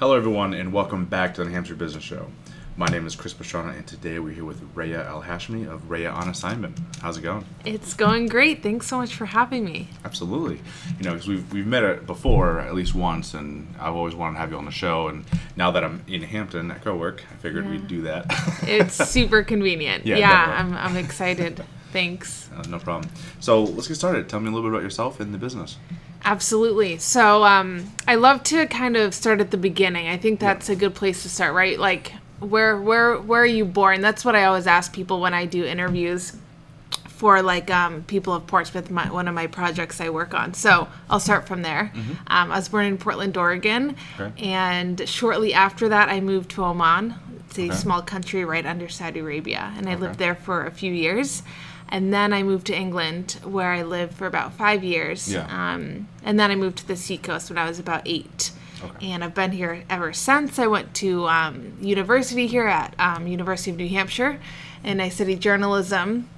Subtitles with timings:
[0.00, 2.26] Hello, everyone, and welcome back to the New Hampshire Business Show.
[2.76, 6.10] My name is Chris Pastrana, and today we're here with Rhea Al Hashmi of Rhea
[6.10, 6.78] on Assignment.
[7.02, 7.44] How's it going?
[7.66, 8.62] It's going great.
[8.62, 9.88] Thanks so much for having me.
[10.04, 10.60] Absolutely.
[10.98, 14.34] You know, because we've, we've met it before at least once, and I've always wanted
[14.36, 15.08] to have you on the show.
[15.08, 15.26] And
[15.56, 17.70] now that I'm in Hampton at co work, I figured Yeah.
[17.72, 18.24] we'd do that.
[18.62, 20.06] It's super convenient.
[20.06, 20.54] Yeah, Yeah.
[20.58, 21.62] I'm, I'm excited.
[21.92, 22.48] Thanks.
[22.56, 23.10] Uh, no problem.
[23.40, 24.28] So let's get started.
[24.28, 25.76] Tell me a little bit about yourself and the business.
[26.24, 26.98] Absolutely.
[26.98, 30.06] So, um, I love to kind of start at the beginning.
[30.08, 31.78] I think that's a good place to start, right?
[31.78, 34.00] Like, where where where are you born?
[34.00, 36.36] That's what I always ask people when I do interviews
[37.08, 40.54] for like um, people of Portsmouth, my, one of my projects I work on.
[40.54, 41.92] So I'll start from there.
[42.28, 44.32] Um, I was born in Portland, Oregon, Okay.
[44.42, 47.14] and shortly after that, I moved to Oman.
[47.48, 47.74] It's a Okay.
[47.74, 50.00] small country right under Saudi Arabia, and I Okay.
[50.00, 51.42] lived there for a few years.
[51.90, 55.32] And then I moved to England, where I lived for about five years.
[55.32, 55.46] Yeah.
[55.50, 58.52] Um, and then I moved to the seacoast when I was about eight.
[58.82, 59.10] Okay.
[59.10, 60.58] And I've been here ever since.
[60.58, 64.40] I went to um, university here at um, University of New Hampshire,
[64.84, 66.28] and I studied journalism.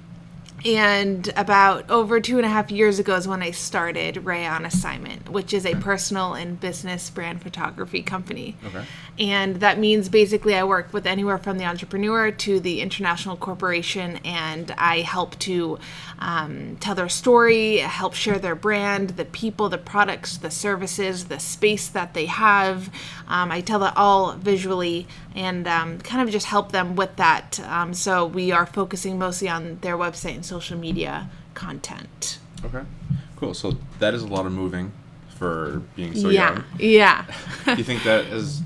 [0.65, 4.65] And about over two and a half years ago is when I started Rhea on
[4.65, 8.55] Assignment, which is a personal and business brand photography company.
[8.65, 8.85] Okay.
[9.19, 14.19] And that means basically I work with anywhere from the entrepreneur to the international corporation,
[14.23, 15.77] and I help to
[16.19, 21.39] um, tell their story, help share their brand, the people, the products, the services, the
[21.39, 22.89] space that they have.
[23.27, 27.59] Um, I tell that all visually and um, kind of just help them with that.
[27.61, 32.39] Um, so we are focusing mostly on their website and social media content.
[32.63, 32.83] Okay.
[33.35, 33.53] Cool.
[33.53, 34.91] So that is a lot of moving
[35.29, 36.63] for being so yeah, young.
[36.79, 37.25] yeah.
[37.65, 38.61] Do you think that has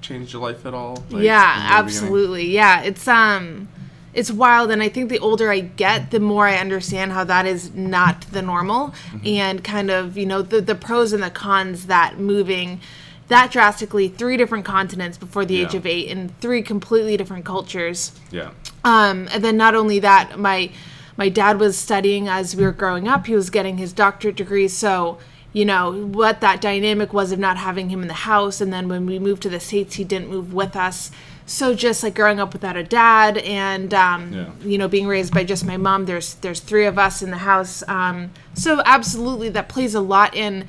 [0.00, 0.96] changed your life at all?
[1.10, 1.78] Like, yeah beginning?
[1.78, 3.68] absolutely yeah it's um
[4.12, 7.46] it's wild and i think the older i get the more i understand how that
[7.46, 9.26] is not the normal Mm-hmm.
[9.26, 12.80] and kind of you know the, the pros and the cons that moving
[13.28, 18.12] that drastically three different continents before the age of eight and three completely different cultures
[18.30, 18.50] Yeah.
[18.84, 20.70] um, and then not only that, my
[21.16, 23.26] my dad was studying as we were growing up.
[23.26, 25.18] He was getting his doctorate degree, so
[25.52, 28.62] you know what that dynamic was of not having him in the house.
[28.62, 31.10] And then when we moved to the states, he didn't move with us.
[31.44, 34.46] So just like growing up without a dad, and um, Yeah.
[34.64, 36.06] you know being raised by just my mom.
[36.06, 37.82] There's there's three of us in the house.
[37.88, 40.66] Um, so absolutely, that plays a lot in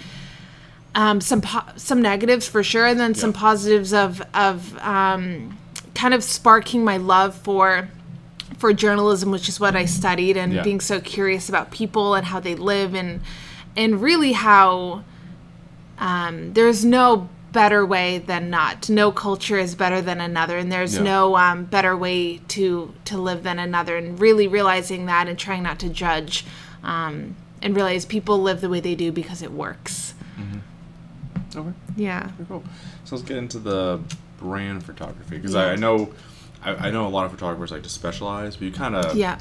[0.96, 5.58] um, some po- some negatives for sure, and then some positives of of um,
[5.96, 7.90] kind of sparking my love for
[8.58, 10.64] for journalism, which is what I studied, and Yeah.
[10.64, 13.22] being so curious about people and how they live, and
[13.76, 15.04] and really how
[16.00, 18.90] um, there's no better way than not.
[18.90, 21.04] No culture is better than another, and there's Yeah.
[21.04, 23.98] no um, better way to to live than another.
[23.98, 26.46] And really realizing that and trying not to judge,
[26.84, 30.13] um, and realize people live the way they do because it works.
[31.56, 31.72] Okay.
[31.96, 32.28] Yeah.
[32.38, 32.64] Very cool.
[33.06, 34.00] So let's get into the
[34.40, 35.62] brand photography because Yeah.
[35.62, 36.12] I, I know
[36.64, 39.38] I, I know a lot of photographers like to specialize, but you kind of Yeah.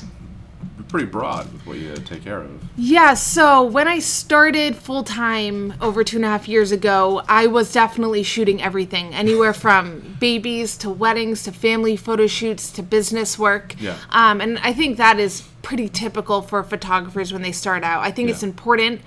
[0.89, 2.51] pretty broad with what you take care of.
[2.77, 7.47] Yeah, so when I started full time over two and a half years ago, I
[7.47, 13.39] was definitely shooting everything anywhere from babies to weddings to family photo shoots to business
[13.39, 13.75] work.
[13.81, 13.97] Yeah.
[14.11, 18.03] Um, and I think that is pretty typical for photographers when they start out.
[18.03, 19.01] I think it's important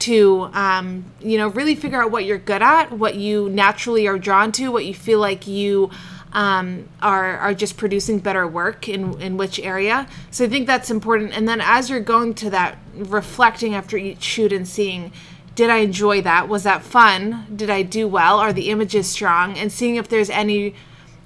[0.00, 4.18] to um, you know really figure out what you're good at what you naturally are
[4.18, 5.90] drawn to what you feel like you
[6.32, 10.06] um, are are just producing better work in in which area.
[10.30, 11.36] So i think that's important.
[11.36, 15.12] And then as you're going to that reflecting after each shoot and seeing
[15.54, 16.48] did i enjoy that?
[16.48, 17.46] Was that fun?
[17.54, 18.38] Did i do well?
[18.38, 19.58] Are the images strong?
[19.58, 20.74] And seeing if there's any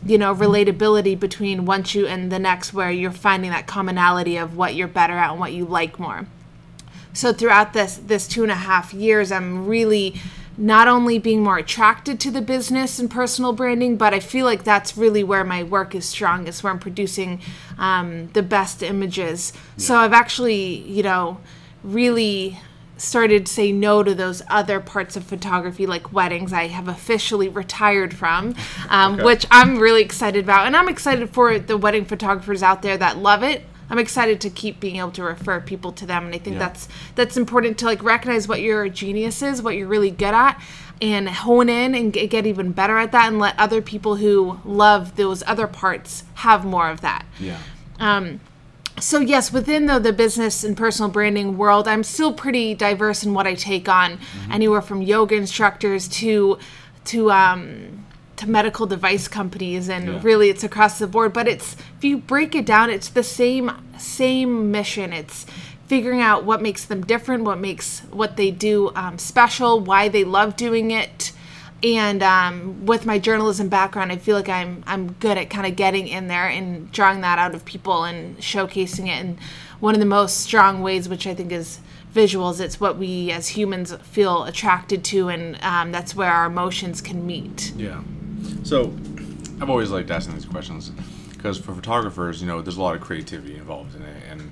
[0.05, 4.57] you know relatability between one shoot and the next where you're finding that commonality of
[4.57, 6.27] what you're better at and what you like more
[7.15, 10.15] so throughout this this two and a half years i'm really
[10.57, 14.63] not only being more attracted to the business and personal branding but i feel like
[14.65, 17.41] that's really where my work is strongest where i'm producing
[17.79, 19.53] um, the best images.
[19.77, 21.39] So i've actually you know
[21.83, 22.59] really
[22.97, 27.49] started to say no to those other parts of photography like weddings i have officially
[27.49, 28.55] retired from
[28.89, 29.25] um, Okay.
[29.25, 30.67] which i'm really excited about.
[30.69, 34.51] And i'm excited for the wedding photographers out there that love it i'm excited to
[34.51, 36.59] keep being able to refer people to them and i think Yeah.
[36.67, 40.61] that's that's important to like recognize what your genius is what you're really good at
[41.01, 44.59] and hone in and get, get even better at that and let other people who
[44.65, 47.59] love those other parts have more of that Yeah.
[48.01, 48.41] um,
[49.01, 53.35] so yes, within the, the business and personal branding world, I'm still pretty diverse in
[53.35, 54.55] what I take on, Mm.
[54.55, 56.59] anywhere from yoga instructors to
[57.07, 58.05] to um,
[58.37, 60.21] to medical device companies, and Yeah.
[60.23, 61.33] really it's across the board.
[61.33, 65.13] But it's if you break it down, it's the same same mission.
[65.13, 65.47] It's
[65.87, 70.25] figuring out what makes them different, what makes what they do um, special, why they
[70.25, 71.33] love doing it,
[71.85, 75.77] and um, with my journalism background, I feel like I'm I'm good at kind of
[75.77, 79.23] getting in there and drawing that out of people and showcasing it.
[79.23, 79.39] And
[79.81, 81.81] one of the most strong ways, which I think is
[82.15, 87.03] visuals, it's what we as humans feel attracted to, and um, that's where our emotions
[87.03, 87.75] can meet.
[87.77, 88.01] Yeah.
[88.63, 88.95] So
[89.61, 90.91] I've always liked asking these questions
[91.45, 94.51] because for photographers, you know, there's a lot of creativity involved in it, and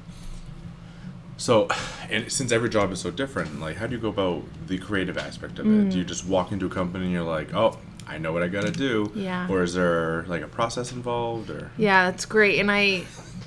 [1.39, 1.67] so,
[2.11, 5.17] and since every job is so different, like, how do you go about the creative
[5.17, 5.89] aspect of it?
[5.91, 8.49] Do you just walk into a company and you're like, oh, I know what I
[8.49, 9.49] gotta do, Yeah.
[9.49, 12.61] or is there like a process involved, or Yeah, that's great.
[12.61, 13.05] And I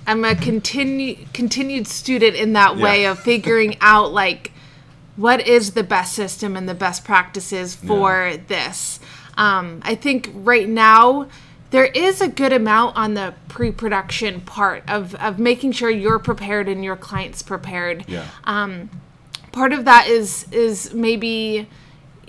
[0.07, 3.11] I'm a continue continued student in that way Yeah.
[3.11, 4.53] of figuring out like
[5.17, 8.99] what is the best system and the best practices for this.
[9.37, 11.27] Um, I think right now
[11.71, 16.67] there is a good amount on the pre-production part of, of making sure you're prepared
[16.67, 18.05] and your client's prepared.
[18.07, 18.27] Yeah,
[19.55, 21.67] part of that is is maybe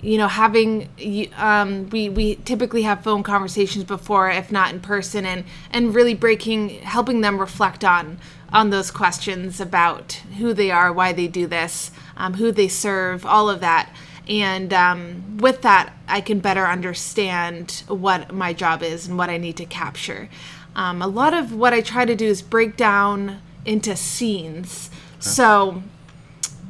[0.01, 0.89] you know having
[1.35, 6.13] um, we we typically have phone conversations before if not in person and and really
[6.13, 8.17] breaking helping them reflect on
[8.53, 13.25] on those questions about who they are why they do this um, who they serve
[13.25, 13.93] all of that
[14.27, 19.37] and um, with that i can better understand what my job is and what i
[19.37, 20.29] need to capture
[20.75, 24.89] um, a lot of what i try to do is break down into scenes
[25.19, 25.83] so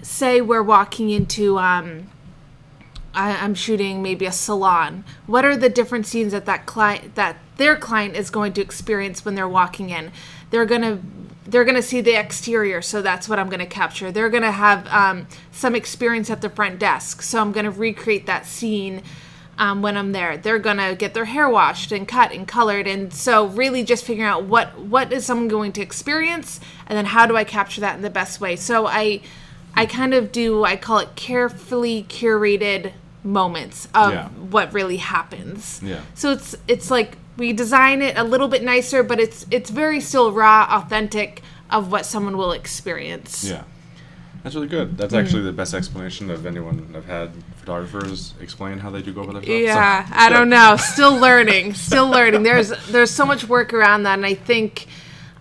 [0.01, 2.07] say we're walking into um,
[3.17, 5.03] I, I'm shooting maybe a salon.
[5.25, 9.25] What are the different scenes that that client that their client is going to experience
[9.25, 10.11] when they're walking in?
[10.51, 11.01] They're gonna
[11.47, 14.11] they're gonna see the exterior, so that's what I'm gonna capture.
[14.11, 18.45] They're gonna have um, some experience at the front desk, so I'm gonna recreate that
[18.45, 19.01] scene.
[19.59, 23.11] Um, when I'm there, they're gonna get their hair washed and cut and colored, and
[23.11, 27.25] so really just figuring out what what is someone going to experience, and then how
[27.25, 28.55] do I capture that in the best way.
[28.55, 29.21] So I
[29.73, 32.91] I kind of do I call it carefully curated
[33.23, 34.27] moments of Yeah.
[34.29, 35.81] what really happens.
[35.83, 36.01] Yeah.
[36.13, 39.99] So it's it's like we design it a little bit nicer, but it's it's very
[39.99, 43.43] still raw, authentic of what someone will experience.
[43.43, 43.63] yeah.
[44.43, 44.97] That's really good.
[44.97, 45.19] That's Mm.
[45.21, 49.43] actually the best explanation of anyone I've had photographers explain how they do go about
[49.43, 49.57] their.
[49.63, 50.77] Yeah, So, I don't know.
[50.79, 51.73] Still learning.
[51.73, 52.43] Still learning.
[52.43, 54.87] There's there's so much work around that, and I think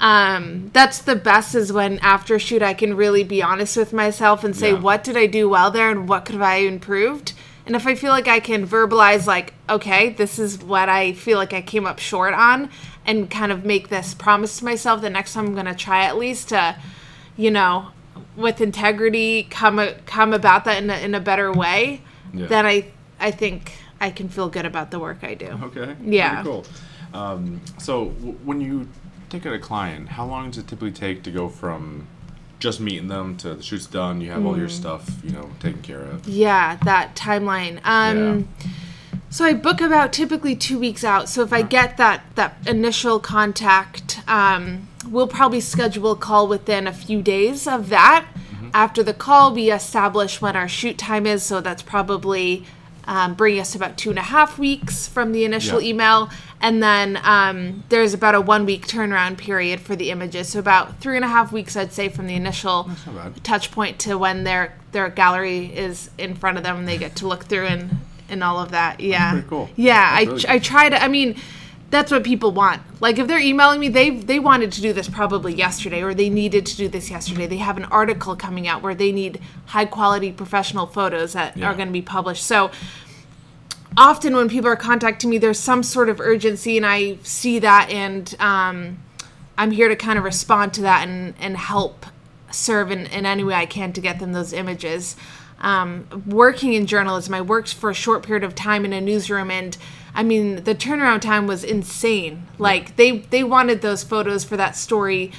[0.00, 4.44] um, that's the best is when after shoot I can really be honest with myself
[4.44, 4.81] and say Yeah.
[4.81, 7.32] what did I do well there and what could have I improved.
[7.66, 11.36] And if I feel like I can verbalize like, okay, this is what I feel
[11.36, 12.70] like I came up short on,
[13.04, 16.16] and kind of make this promise to myself the next time I'm gonna try at
[16.16, 16.76] least to,
[17.36, 17.88] you know,
[18.36, 22.02] with integrity come come about that in a, in a better way,
[22.32, 22.46] Yeah.
[22.46, 22.86] then I
[23.18, 25.58] I think I can feel good about the work I do.
[25.64, 25.96] Okay.
[26.04, 26.42] Yeah.
[26.42, 26.66] Pretty cool.
[27.14, 28.88] Um, so w- when you
[29.30, 32.06] take out a client, how long does it typically take to go from
[32.58, 34.58] just meeting them to the shoot's done, you have all Mm.
[34.58, 36.26] your stuff, you know, taken care of?
[36.26, 37.80] Yeah, that timeline.
[37.84, 38.48] Um,
[39.28, 41.28] So I book about typically two weeks out.
[41.28, 46.86] So if I get that that initial contact, um, we'll probably schedule a call within
[46.86, 48.24] a few days of that.
[48.72, 51.42] After the call, we establish when our shoot time is.
[51.42, 52.64] So that's probably
[53.06, 55.90] um, bringing us to about two and a half weeks from the initial Yeah.
[55.90, 56.30] email,
[56.60, 60.48] and then um, there's about a one week turnaround period for the images.
[60.48, 63.98] So about three and a half weeks, I'd say, from the initial That's touch point
[64.00, 67.44] to when their their gallery is in front of them and they get to look
[67.44, 67.90] through and
[68.28, 68.98] and all of that.
[69.00, 69.70] Yeah, pretty cool.
[69.76, 71.02] Yeah, That's I really I try to.
[71.02, 71.36] I mean,
[71.90, 72.83] that's what people want.
[73.00, 76.28] Like if they're emailing me, they they wanted to do this probably yesterday, or they
[76.28, 77.47] needed to do this yesterday.
[77.47, 81.69] They have an article coming out where they need high quality professional photos that Yeah.
[81.71, 82.45] are going to be published.
[82.45, 82.71] So
[83.97, 87.88] often when people are contacting me, there's some sort of urgency, and I see that,
[87.90, 88.99] and um,
[89.57, 92.07] I'm here to kind of respond to that and and help
[92.50, 95.16] serve in, in any way I can to get them those images.
[95.61, 99.50] Um, working in journalism, I worked for a short period of time in a newsroom,
[99.50, 99.76] and
[100.16, 102.46] I mean the turnaround time was insane.
[102.58, 105.30] Like they they wanted those photos for that story,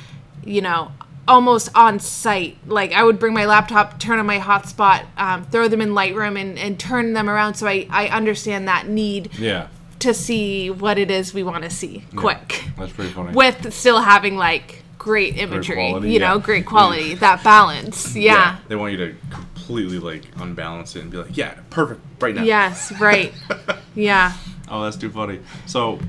[0.46, 0.92] you know,
[1.28, 2.58] almost on site.
[2.68, 6.40] Like I would bring my laptop, turn on my hotspot, um, throw them in Lightroom,
[6.40, 7.56] and, and turn them around.
[7.56, 9.68] So I I understand that need Yeah.
[10.00, 13.34] to see what it is we want to see quick That's pretty funny.
[13.34, 16.42] with still having like great imagery, quality, you know, yeah.
[16.42, 18.16] great quality, that balance.
[18.16, 18.58] Yeah.
[18.68, 22.44] They want you to completely like unbalance it and be like, yeah, perfect, right now.
[22.44, 23.34] Yes, right.
[23.96, 24.34] yeah.
[24.70, 25.40] Oh, that's too funny.
[25.66, 26.00] So,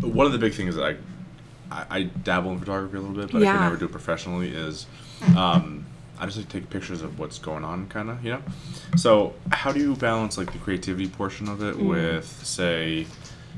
[0.00, 0.96] one of the big things that I,
[1.70, 4.48] I, I dabble in photography a little bit, but I can never do it professionally.
[4.50, 4.86] Is,
[5.36, 5.84] um,
[6.20, 8.42] I just like to take pictures of what's going on, kind of, you know.
[8.96, 11.88] So, how do you balance like the creativity portion of it Mm.
[11.88, 13.06] with, say,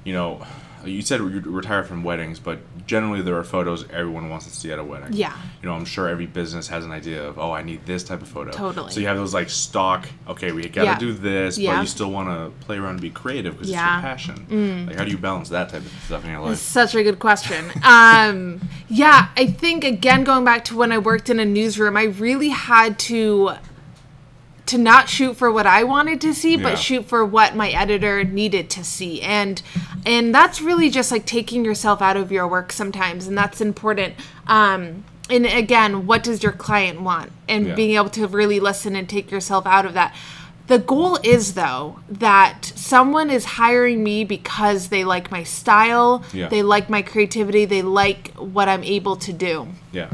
[0.05, 0.47] you know,
[0.85, 4.73] you said you retire from weddings, but generally there are photos everyone wants to see
[4.73, 5.13] at a wedding.
[5.13, 5.37] Yeah.
[5.63, 8.23] You know, I'm sure every business has an idea of, oh, I need this type
[8.23, 8.51] of photo.
[8.51, 8.93] Totally.
[8.93, 10.09] So you have those like stock.
[10.29, 10.99] Okay, we got to Yeah.
[10.99, 11.75] do this, Yeah.
[11.77, 14.01] but you still want to play around and be creative because Yeah.
[14.03, 14.15] Mm.
[14.15, 14.87] it's your passion.
[14.87, 16.57] Like, how do you balance that type of stuff in your life?
[16.59, 17.65] Such a good question.
[17.83, 22.05] Um, yeah, I think again going back to when I worked in a newsroom, I
[22.05, 23.53] really had to
[24.71, 26.63] to not shoot for what I wanted to see, Yeah.
[26.63, 29.21] but shoot for what my editor needed to see.
[29.21, 29.61] And
[30.07, 34.15] and that's really just like taking yourself out of your work sometimes, and that's important.
[34.47, 37.31] Um, and again, what does your client want?
[37.49, 37.75] And Yeah.
[37.75, 40.15] being able to really listen and take yourself out of that.
[40.69, 46.49] The goal is though that someone is hiring me because they like my style, Yeah.
[46.49, 49.67] they like my creativity, they like what I'm able to do.
[49.93, 50.07] Yeah.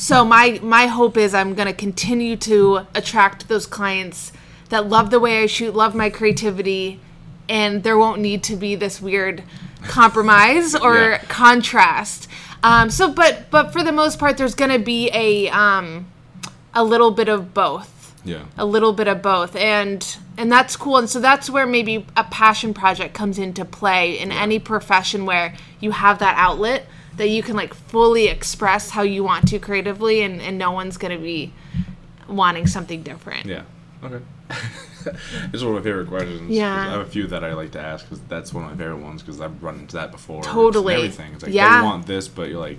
[0.00, 4.32] So my my hope is I'm going to continue to attract those clients
[4.70, 7.00] that love the way I shoot, love my creativity,
[7.50, 9.42] and there won't need to be this weird
[9.88, 11.18] compromise or Yeah.
[11.28, 12.28] contrast.
[12.62, 16.06] Um, so, but but for the most part, there's going to be a um,
[16.72, 18.44] a little bit of both Yeah.
[18.56, 22.24] a little bit of both and and that's cool and so that's where maybe a
[22.24, 26.86] passion project comes into play in any profession where you have that outlet
[27.20, 30.96] that you can like fully express how you want to creatively and, and no one's
[30.96, 31.52] going to be
[32.26, 33.64] wanting something different Yeah.
[34.02, 34.20] Okay.
[35.52, 36.50] it's one of my favorite questions.
[36.50, 36.74] Yeah.
[36.74, 39.02] I have a few that I like to ask because that's one of my favorite
[39.04, 40.38] ones because I've run into that before.
[40.38, 40.94] It's Totally.
[40.94, 41.34] everything.
[41.34, 41.80] It's like Yeah.
[41.82, 42.78] they want this, but you're like,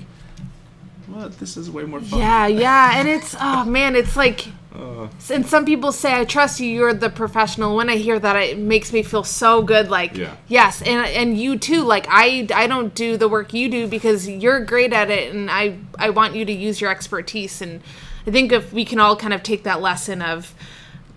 [1.05, 1.37] what?
[1.37, 2.17] This is way more fun.
[2.19, 6.61] yeah yeah and it's oh man it's like Uh, and some people say i trust
[6.61, 10.15] you you're the professional when i hear that it makes me feel so good like
[10.15, 10.33] Yeah.
[10.47, 14.29] yes and and you too like i i don't do the work you do because
[14.29, 17.81] you're great at it and i i want you to use your expertise and
[18.25, 20.53] i think if we can all kind of take that lesson of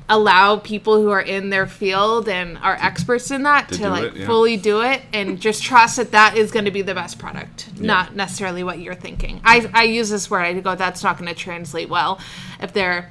[0.08, 4.04] allow people who are in their field and are experts in that To to, like
[4.04, 4.26] it, yeah.
[4.26, 7.70] fully do it and just trust that that is going to be the best product
[7.80, 11.28] not necessarily what you're thinking i i use this word i go that's not going
[11.32, 12.18] to translate well
[12.61, 13.11] if they're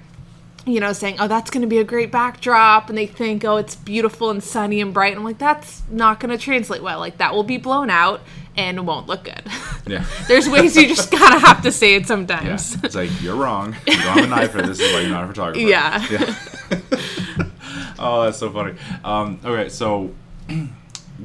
[0.66, 3.58] you know, saying, "Oh, that's going to be a great backdrop," and they think, "Oh,
[3.58, 7.00] it's beautiful and sunny and bright." I'm like, "That's not going to translate well.
[7.00, 8.22] Like that will be blown out
[8.56, 9.44] and won't look good."
[9.88, 10.06] yeah.
[10.28, 12.76] There's ways you just gotta have to say it sometimes.
[12.76, 12.82] Yeah.
[12.84, 13.76] It's like you're wrong.
[13.88, 14.80] You don't have a knife for this.
[14.80, 15.60] Is why you're not a photographer.
[15.68, 16.06] Yeah.
[16.10, 16.36] Yeah.
[18.00, 18.76] oh, that's so funny.
[19.04, 20.12] Um, okay, so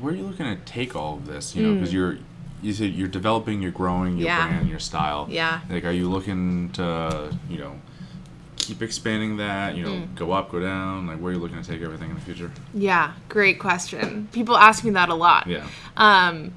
[0.01, 1.55] where are you looking to take all of this?
[1.55, 2.19] You know, because you're
[2.61, 4.39] you said you're developing, you're growing your Hmm.
[4.41, 4.49] Yeah.
[4.49, 5.29] brand, your style.
[5.31, 5.61] Yeah.
[5.71, 7.75] Like, are you looking to you know
[8.69, 9.77] keep expanding that?
[9.77, 10.15] You know, Hmm.
[10.15, 11.07] go up, go down.
[11.07, 12.51] Like, where are you looking to take everything in the future?
[12.75, 14.29] Yeah, great question.
[14.33, 15.47] People ask me that a lot.
[15.47, 15.65] Yeah.
[15.97, 16.53] Um,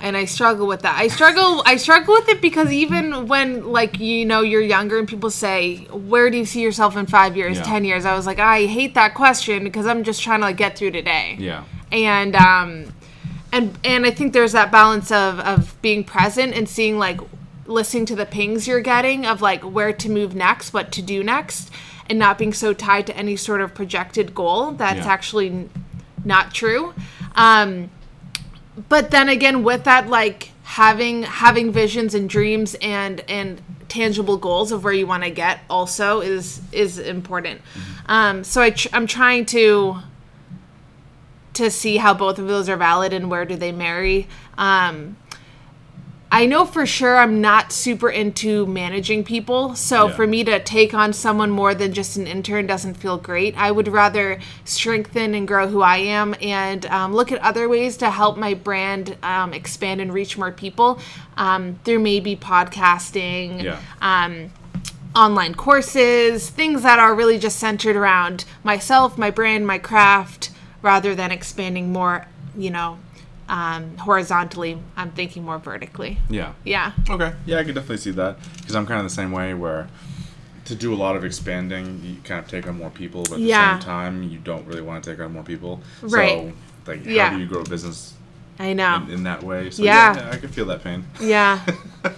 [0.00, 0.98] and I struggle with that.
[0.98, 1.62] I struggle.
[1.64, 5.86] I struggle with it because even when like you know you're younger and people say,
[5.92, 7.62] "Where do you see yourself in five years, Yeah.
[7.62, 10.56] ten years?" I was like, I hate that question because I'm just trying to like
[10.56, 11.36] get through today.
[11.38, 11.62] Yeah.
[11.92, 12.86] and um
[13.52, 17.20] and and i think there's that balance of of being present and seeing like
[17.66, 21.22] listening to the pings you're getting of like where to move next what to do
[21.24, 21.70] next
[22.08, 25.12] and not being so tied to any sort of projected goal that's Yeah.
[25.12, 25.70] actually n-
[26.24, 26.92] not true
[27.34, 27.90] um
[28.88, 34.72] but then again with that like having having visions and dreams and and tangible goals
[34.72, 37.60] of where you want to get also is is important
[38.06, 39.96] um so I tr- i'm trying to
[41.54, 44.26] to see how both of those are valid and where do they marry.
[44.58, 45.16] Um,
[46.32, 49.76] I know for sure I'm not super into managing people.
[49.76, 50.14] So Yeah.
[50.14, 53.54] for me to take on someone more than just an intern doesn't feel great.
[53.56, 57.96] I would rather strengthen and grow who I am and um, look at other ways
[57.98, 60.98] to help my brand um, expand and reach more people
[61.36, 63.78] um, through maybe podcasting Yeah.
[64.02, 64.50] um,
[65.14, 70.50] online courses, things that are really just centered around myself, my brand, my craft,
[70.82, 72.26] rather than expanding more,
[72.56, 72.98] you know,
[73.48, 74.78] um, horizontally.
[74.96, 76.18] I'm thinking more vertically.
[76.28, 76.52] Yeah.
[76.64, 76.92] Yeah.
[77.08, 77.32] Okay.
[77.46, 79.88] Yeah, I could definitely see that because I'm kind of the same way where
[80.66, 83.40] to do a lot of expanding, you kind of take on more people, but at
[83.40, 83.74] Yeah.
[83.74, 85.82] the same time, you don't really want to take on more people.
[86.00, 86.54] Right.
[86.86, 87.30] So, like, how Yeah.
[87.34, 88.14] do you grow a business
[88.58, 88.96] I know.
[89.06, 89.68] in, in that way?
[89.70, 90.16] So, Yeah.
[90.16, 91.04] yeah, I can feel that pain.
[91.20, 91.60] Yeah.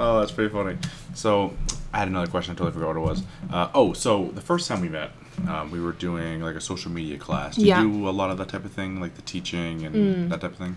[0.00, 0.76] Oh, that's pretty funny.
[1.14, 1.54] So,
[1.92, 2.52] I had another question.
[2.52, 3.22] I totally forgot what it was.
[3.52, 5.10] Uh, oh, so the first time we met,
[5.46, 7.56] um, we were doing like a social media class.
[7.56, 7.78] Do Yeah.
[7.80, 7.92] Mm.
[7.92, 10.52] you do a lot of that type of thing, like the teaching and that type
[10.52, 10.76] of thing?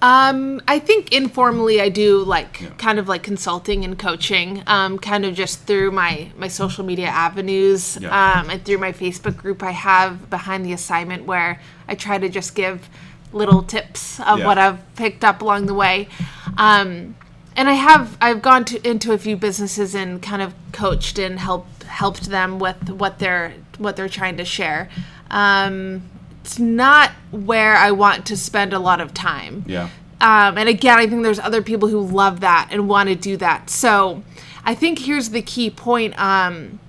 [0.00, 2.68] Um, I think informally I do like Yeah.
[2.78, 7.08] kind of like consulting and coaching, um, kind of just through my my social media
[7.08, 8.10] avenues, Yeah.
[8.40, 12.28] um, and through my Facebook group I have behind the assignment where I try to
[12.28, 12.88] just give
[13.32, 14.46] little tips of Yeah.
[14.46, 16.08] what I've picked up along the way.
[16.56, 17.16] Um,
[17.56, 21.40] and I have I've gone to, into a few businesses and kind of coached and
[21.40, 24.88] helped helped them with what they're what they're trying to share.
[25.30, 26.02] Um,
[26.44, 29.64] it's not where I want to spend a lot of time.
[29.66, 29.88] Yeah.
[30.20, 33.36] Um, and again, I think there's other people who love that and want to do
[33.36, 33.70] that.
[33.70, 34.22] So
[34.64, 36.18] I think here's the key point.
[36.18, 36.80] Um,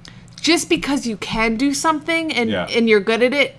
[0.42, 2.68] just because you can do something and, Yeah.
[2.70, 3.56] and you're good at it,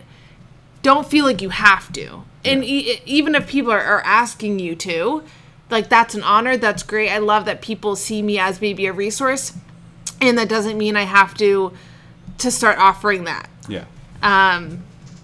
[0.82, 2.22] don't feel like you have to.
[2.44, 2.70] And Yeah.
[2.94, 5.22] e- even if people are, are asking you to,
[5.70, 6.56] like that's an honor.
[6.56, 7.10] That's great.
[7.10, 9.52] I love that people see me as maybe a resource,
[10.20, 11.72] and that doesn't mean I have to
[12.40, 13.49] to start offering that.
[13.68, 13.85] Yeah.
[14.23, 14.82] Um,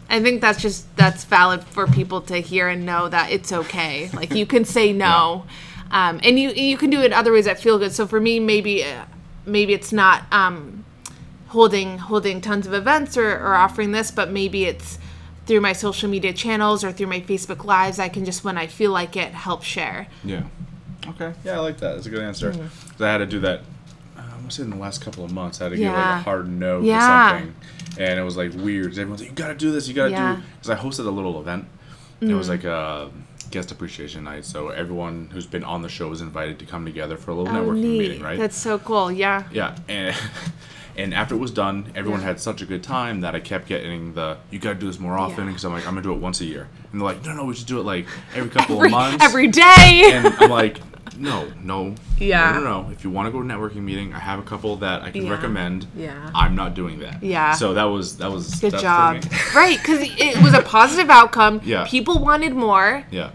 [0.08, 4.08] I think that's just that's valid for people to hear and know that it's okay.
[4.12, 5.46] Like you can say no,
[5.90, 7.92] um, and you you can do it other ways that feel good.
[7.92, 9.04] So for me, maybe uh,
[9.44, 10.84] maybe it's not um,
[11.48, 14.98] holding holding tons of events or, or offering this, but maybe it's
[15.46, 17.98] through my social media channels or through my Facebook lives.
[17.98, 20.06] I can just when I feel like it help share.
[20.24, 20.44] Yeah.
[21.08, 21.32] Okay.
[21.44, 21.94] Yeah, I like that.
[21.94, 22.52] That's a good answer.
[22.52, 23.00] Mm.
[23.00, 23.62] I had to do that.
[24.46, 26.18] Want to say in the last couple of months, I had to give like a
[26.18, 26.98] hard no Yeah.
[27.00, 27.54] to something,
[27.98, 28.92] and it was like weird.
[28.92, 29.88] Everyone's like, "You got to do this.
[29.88, 30.36] You got to Yeah.
[30.36, 31.64] do." Because I hosted a little event.
[32.20, 32.50] It was Mm.
[32.50, 33.08] like a
[33.50, 37.16] guest appreciation night, so everyone who's been on the show was invited to come together
[37.16, 37.98] for a little Oh, networking neat.
[37.98, 38.38] meeting, right?
[38.38, 39.10] That's so cool.
[39.10, 39.42] Yeah.
[39.52, 40.14] Yeah, and
[40.96, 42.28] and after it was done, everyone Yeah.
[42.28, 45.00] had such a good time that I kept getting the "you got to do this
[45.00, 45.50] more often" Yeah.
[45.50, 47.44] because I'm like I'm gonna do it once a year, and they're like, "No, no,
[47.44, 50.10] we should do it like every couple Every, of months." every day.
[50.14, 50.80] and I'm like,
[51.18, 52.52] no, no, Yeah.
[52.52, 52.90] no, no, no.
[52.90, 55.10] If you want to go to a networking meeting, I have a couple that I
[55.10, 55.30] can Yeah.
[55.32, 55.86] recommend.
[55.96, 56.30] Yeah.
[56.34, 57.22] I'm not doing that.
[57.22, 57.52] Yeah.
[57.54, 59.24] So that was that was Good job.
[59.54, 61.60] right, because it was a positive outcome.
[61.64, 61.86] Yeah.
[61.88, 63.30] People wanted more, yeah.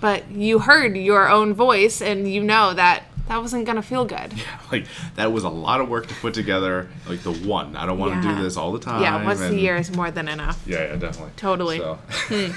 [0.00, 4.04] but you heard your own voice and you know that that wasn't going to feel
[4.04, 4.32] good.
[4.36, 4.84] Yeah, Like
[5.14, 6.88] that was a lot of work to put together.
[7.08, 8.36] Like the one, I don't want to Yeah.
[8.36, 9.00] do this all the time.
[9.00, 10.60] Yeah, once a year is more than enough.
[10.66, 11.32] Yeah, yeah, definitely.
[11.36, 11.78] Totally.
[11.78, 11.94] So
[12.28, 12.50] Hmm.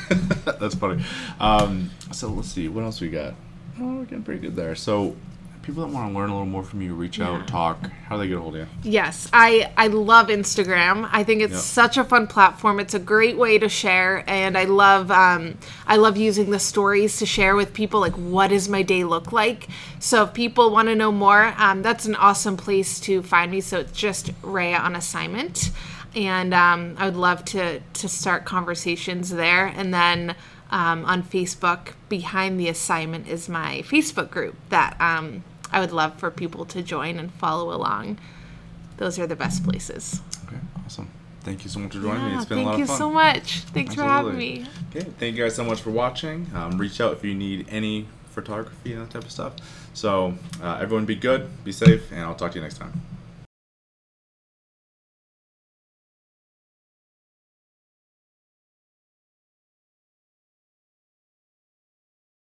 [0.60, 1.04] that's funny.
[1.40, 3.34] Um, so let's see, what else we got?
[3.80, 4.76] Oh, we're getting pretty good there.
[4.76, 5.16] So
[5.62, 7.30] people that want to learn a little more from you, reach Yeah.
[7.30, 7.90] out, talk.
[8.08, 8.68] How do they get a hold of you?
[8.90, 11.10] Yes, I I love Instagram.
[11.12, 11.62] I think it's Yep.
[11.62, 12.80] such a fun platform.
[12.80, 15.56] It's a great way to share, and I love um,
[15.86, 19.32] I love using the stories to share with people like what does my day look
[19.32, 19.68] like.
[20.00, 23.60] So if people want to know more, um, that's an awesome place to find me.
[23.62, 25.72] So it's just Rhea on assignment,
[26.16, 30.34] and um, I would love to to start conversations there, and then.
[30.70, 36.20] Um, on Facebook, behind the assignment is my Facebook group that um, I would love
[36.20, 38.18] for people to join and follow along
[38.98, 40.22] those are the best places.
[40.48, 41.10] Okay, awesome.
[41.42, 42.36] Thank you so much for joining me.
[42.36, 42.88] It's been a lot of fun.
[42.88, 43.60] Thank you so much.
[43.74, 44.66] Thanks for having me.
[44.90, 46.48] Okay, thank you guys so much for watching.
[46.54, 49.54] Um, reach out if you need any photography and that type of stuff.
[49.94, 53.02] So, uh, everyone be good, be safe, and I'll talk to you next time.